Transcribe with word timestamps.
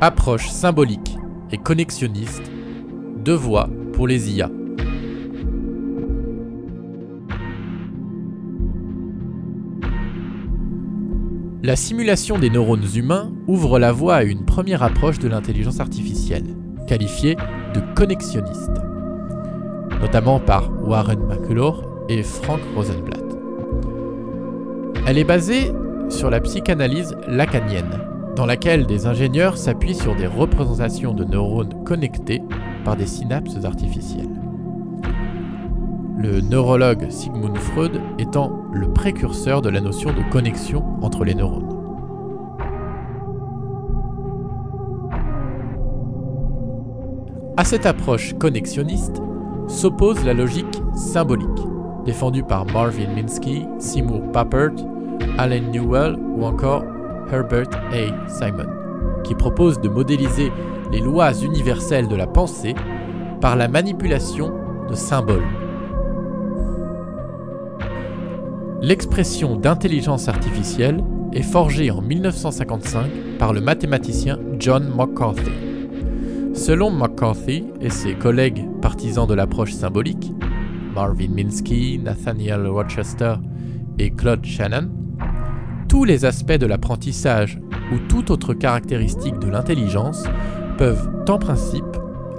Approche 0.00 0.48
symbolique 0.48 1.16
et 1.52 1.58
connexionniste, 1.58 2.42
deux 3.18 3.34
voies 3.34 3.68
pour 3.92 4.08
les 4.08 4.32
IA. 4.32 4.50
La 11.62 11.76
simulation 11.76 12.40
des 12.40 12.50
neurones 12.50 12.84
humains 12.96 13.30
ouvre 13.46 13.78
la 13.78 13.92
voie 13.92 14.16
à 14.16 14.22
une 14.24 14.44
première 14.44 14.82
approche 14.82 15.20
de 15.20 15.28
l'intelligence 15.28 15.78
artificielle, 15.78 16.56
qualifiée 16.88 17.36
de 17.72 17.80
connexionniste, 17.94 18.72
notamment 20.00 20.40
par 20.40 20.72
Warren 20.84 21.20
McCullough 21.20 21.84
et 22.08 22.24
Frank 22.24 22.58
Rosenblatt. 22.74 23.21
Elle 25.04 25.18
est 25.18 25.24
basée 25.24 25.72
sur 26.08 26.30
la 26.30 26.40
psychanalyse 26.40 27.16
lacanienne, 27.26 27.98
dans 28.36 28.46
laquelle 28.46 28.86
des 28.86 29.06
ingénieurs 29.06 29.58
s'appuient 29.58 29.96
sur 29.96 30.14
des 30.14 30.28
représentations 30.28 31.12
de 31.12 31.24
neurones 31.24 31.82
connectés 31.84 32.40
par 32.84 32.96
des 32.96 33.06
synapses 33.06 33.64
artificielles. 33.64 34.40
Le 36.16 36.40
neurologue 36.40 37.10
Sigmund 37.10 37.58
Freud 37.58 38.00
étant 38.20 38.62
le 38.72 38.92
précurseur 38.92 39.60
de 39.60 39.70
la 39.70 39.80
notion 39.80 40.10
de 40.10 40.22
connexion 40.30 40.84
entre 41.02 41.24
les 41.24 41.34
neurones. 41.34 41.68
À 47.56 47.64
cette 47.64 47.86
approche 47.86 48.34
connexionniste 48.34 49.20
s'oppose 49.66 50.24
la 50.24 50.32
logique 50.32 50.80
symbolique, 50.94 51.48
défendue 52.04 52.42
par 52.42 52.66
Marvin 52.66 53.08
Minsky, 53.14 53.66
Seymour 53.78 54.22
Papert, 54.32 54.72
Alan 55.38 55.62
Newell 55.72 56.16
ou 56.36 56.44
encore 56.44 56.84
Herbert 57.30 57.70
A. 57.92 58.28
Simon, 58.28 58.66
qui 59.24 59.34
propose 59.34 59.80
de 59.80 59.88
modéliser 59.88 60.52
les 60.90 61.00
lois 61.00 61.32
universelles 61.32 62.08
de 62.08 62.16
la 62.16 62.26
pensée 62.26 62.74
par 63.40 63.56
la 63.56 63.68
manipulation 63.68 64.52
de 64.88 64.94
symboles. 64.94 65.46
L'expression 68.80 69.56
d'intelligence 69.56 70.28
artificielle 70.28 71.02
est 71.32 71.42
forgée 71.42 71.90
en 71.90 72.02
1955 72.02 73.06
par 73.38 73.52
le 73.52 73.60
mathématicien 73.60 74.38
John 74.58 74.92
McCarthy. 74.94 75.52
Selon 76.54 76.90
McCarthy 76.90 77.64
et 77.80 77.90
ses 77.90 78.14
collègues 78.14 78.68
partisans 78.82 79.26
de 79.26 79.34
l'approche 79.34 79.72
symbolique, 79.72 80.32
Marvin 80.94 81.30
Minsky, 81.30 81.98
Nathaniel 81.98 82.66
Rochester 82.66 83.34
et 83.98 84.10
Claude 84.10 84.44
Shannon, 84.44 84.90
tous 85.88 86.04
les 86.04 86.24
aspects 86.24 86.52
de 86.52 86.66
l'apprentissage 86.66 87.60
ou 87.92 87.98
toute 88.08 88.30
autre 88.30 88.54
caractéristique 88.54 89.38
de 89.38 89.48
l'intelligence 89.48 90.24
peuvent 90.78 91.10
en 91.28 91.38
principe 91.38 91.84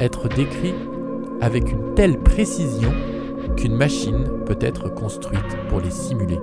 être 0.00 0.28
décrits 0.28 0.74
avec 1.40 1.70
une 1.70 1.94
telle 1.94 2.18
précision 2.18 2.92
qu'une 3.56 3.74
machine 3.74 4.24
peut 4.46 4.58
être 4.60 4.92
construite 4.92 5.56
pour 5.68 5.80
les 5.80 5.90
simuler. 5.90 6.38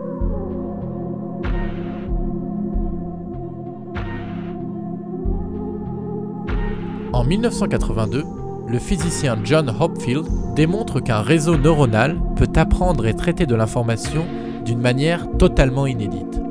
En 7.14 7.23
1982, 7.23 8.23
le 8.67 8.80
physicien 8.80 9.38
John 9.44 9.73
Hopfield 9.80 10.25
démontre 10.56 11.00
qu'un 11.00 11.22
réseau 11.22 11.58
neuronal 11.58 12.17
peut 12.36 12.52
apprendre 12.56 13.05
et 13.05 13.14
traiter 13.14 13.45
de 13.45 13.55
l'information 13.55 14.25
d'une 14.66 14.80
manière 14.80 15.28
totalement 15.38 15.86
inédite. 15.86 16.42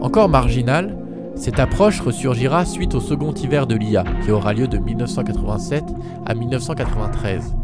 Encore 0.00 0.28
marginal, 0.28 0.96
cette 1.34 1.60
approche 1.60 2.00
ressurgira 2.00 2.64
suite 2.64 2.94
au 2.94 3.00
second 3.00 3.32
hiver 3.32 3.66
de 3.66 3.76
l'IA, 3.76 4.04
qui 4.24 4.30
aura 4.30 4.52
lieu 4.52 4.68
de 4.68 4.78
1987 4.78 5.84
à 6.26 6.34
1993, 6.34 7.54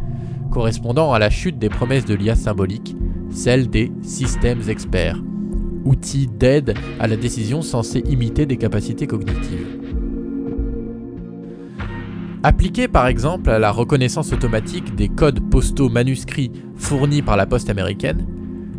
correspondant 0.51 1.13
à 1.13 1.19
la 1.19 1.31
chute 1.31 1.59
des 1.59 1.69
promesses 1.69 2.05
de 2.05 2.15
l'IA 2.15 2.37
symbolique, 2.37 2.97
celle 3.31 3.69
des 3.69 3.93
systèmes 4.03 4.69
experts, 4.69 5.21
outils 5.85 6.29
d'aide 6.29 6.75
à 7.01 7.09
la 7.09 7.17
décision 7.17 7.63
censés 7.63 8.03
imiter 8.07 8.47
des 8.47 8.57
capacités 8.57 9.07
cognitives. 9.07 9.84
Appliquée 12.47 12.89
par 12.89 13.07
exemple 13.07 13.49
à 13.49 13.59
la 13.59 13.71
reconnaissance 13.71 14.35
automatique 14.35 14.95
des 14.95 15.09
codes 15.09 15.41
postaux 15.49 15.89
manuscrits 15.89 16.53
fournis 16.77 17.23
par 17.23 17.39
la 17.39 17.47
poste 17.47 17.71
américaine, 17.71 18.27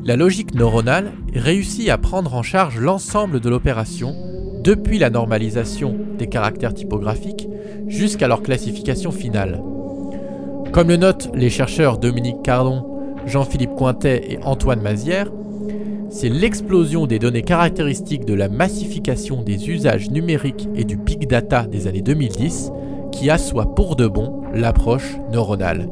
la 0.04 0.16
logique 0.16 0.54
neuronale 0.54 1.14
réussit 1.34 1.90
à 1.90 1.98
prendre 1.98 2.36
en 2.36 2.44
charge 2.44 2.80
l'ensemble 2.80 3.40
de 3.40 3.50
l'opération, 3.50 4.14
depuis 4.64 5.00
la 5.00 5.10
normalisation 5.10 5.98
des 6.16 6.28
caractères 6.28 6.76
typographiques 6.76 7.48
jusqu'à 7.88 8.28
leur 8.28 8.44
classification 8.44 9.10
finale. 9.10 9.64
Comme 10.72 10.90
le 10.90 10.98
notent 10.98 11.32
les 11.34 11.50
chercheurs 11.50 11.98
Dominique 11.98 12.44
Cardon, 12.44 12.86
Jean-Philippe 13.26 13.74
Cointet 13.74 14.26
et 14.30 14.40
Antoine 14.44 14.84
Mazière, 14.84 15.32
c'est 16.12 16.30
l'explosion 16.30 17.08
des 17.08 17.18
données 17.18 17.42
caractéristiques 17.42 18.26
de 18.26 18.36
la 18.36 18.48
massification 18.48 19.42
des 19.42 19.72
usages 19.72 20.12
numériques 20.12 20.70
et 20.76 20.84
du 20.84 20.98
big 20.98 21.28
data 21.28 21.66
des 21.66 21.88
années 21.88 22.04
2010 22.04 22.72
qui 23.16 23.30
assoit 23.30 23.74
pour 23.74 23.96
de 23.96 24.08
bon 24.08 24.42
l'approche 24.54 25.18
neuronale. 25.32 25.88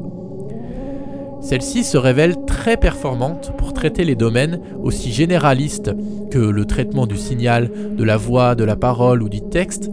Celle-ci 1.40 1.82
se 1.82 1.96
révèle 1.96 2.36
très 2.46 2.76
performante 2.76 3.52
pour 3.56 3.72
traiter 3.72 4.04
les 4.04 4.14
domaines 4.14 4.60
aussi 4.82 5.10
généralistes 5.10 5.90
que 6.30 6.38
le 6.38 6.64
traitement 6.66 7.06
du 7.06 7.16
signal, 7.16 7.70
de 7.96 8.04
la 8.04 8.18
voix, 8.18 8.54
de 8.54 8.64
la 8.64 8.76
parole 8.76 9.22
ou 9.22 9.28
du 9.28 9.40
texte, 9.40 9.90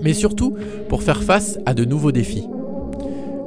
mais 0.00 0.12
surtout 0.12 0.54
pour 0.88 1.02
faire 1.02 1.22
face 1.22 1.58
à 1.66 1.74
de 1.74 1.84
nouveaux 1.84 2.12
défis, 2.12 2.48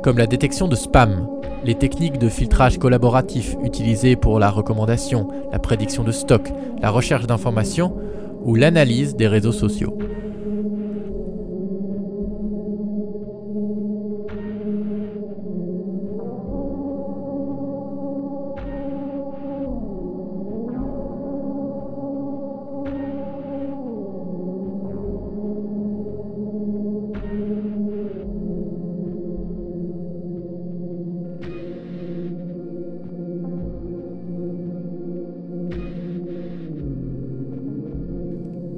comme 0.04 0.18
la 0.18 0.28
détection 0.28 0.68
de 0.68 0.76
spam, 0.76 1.28
les 1.64 1.76
techniques 1.76 2.20
de 2.20 2.30
filtrage 2.30 2.80
collaboratif 2.80 3.56
utilisées 3.64 4.18
pour 4.18 4.40
la 4.40 4.50
recommandation, 4.50 5.30
la 5.52 5.60
prédiction 5.60 6.04
de 6.04 6.12
stock, 6.12 6.50
la 6.81 6.90
recherche 6.90 7.28
d'informations 7.28 7.96
ou 8.44 8.56
l'analyse 8.56 9.16
des 9.16 9.28
réseaux 9.28 9.52
sociaux. 9.52 9.98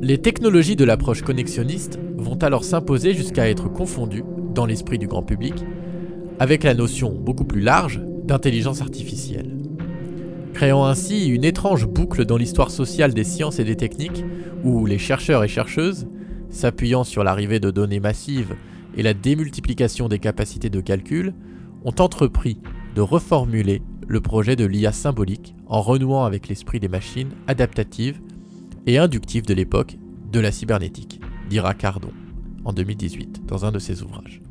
Les 0.03 0.17
technologies 0.17 0.75
de 0.75 0.83
l'approche 0.83 1.21
connexionniste 1.21 1.99
vont 2.17 2.37
alors 2.37 2.63
s'imposer 2.63 3.13
jusqu'à 3.13 3.47
être 3.47 3.71
confondues, 3.71 4.23
dans 4.51 4.65
l'esprit 4.65 4.97
du 4.97 5.05
grand 5.05 5.21
public, 5.21 5.53
avec 6.39 6.63
la 6.63 6.73
notion 6.73 7.11
beaucoup 7.11 7.43
plus 7.43 7.61
large 7.61 8.01
d'intelligence 8.23 8.81
artificielle. 8.81 9.55
Créant 10.55 10.85
ainsi 10.85 11.27
une 11.27 11.43
étrange 11.43 11.85
boucle 11.85 12.25
dans 12.25 12.37
l'histoire 12.37 12.71
sociale 12.71 13.13
des 13.13 13.23
sciences 13.23 13.59
et 13.59 13.63
des 13.63 13.75
techniques, 13.75 14.25
où 14.63 14.87
les 14.87 14.97
chercheurs 14.97 15.43
et 15.43 15.47
chercheuses, 15.47 16.07
s'appuyant 16.49 17.03
sur 17.03 17.23
l'arrivée 17.23 17.59
de 17.59 17.69
données 17.69 17.99
massives 17.99 18.55
et 18.97 19.03
la 19.03 19.13
démultiplication 19.13 20.07
des 20.07 20.17
capacités 20.19 20.71
de 20.71 20.81
calcul, 20.81 21.35
ont 21.85 21.93
entrepris 21.99 22.57
de 22.95 23.01
reformuler 23.01 23.83
le 24.07 24.19
projet 24.19 24.55
de 24.55 24.65
l'IA 24.65 24.93
symbolique 24.93 25.53
en 25.67 25.79
renouant 25.79 26.25
avec 26.25 26.47
l'esprit 26.47 26.79
des 26.79 26.89
machines 26.89 27.33
adaptatives 27.45 28.19
et 28.85 28.97
inductif 28.97 29.43
de 29.43 29.53
l'époque 29.53 29.97
de 30.31 30.39
la 30.39 30.51
cybernétique, 30.51 31.21
dira 31.49 31.73
Cardon 31.73 32.11
en 32.65 32.73
2018 32.73 33.45
dans 33.45 33.65
un 33.65 33.71
de 33.71 33.79
ses 33.79 34.03
ouvrages. 34.03 34.41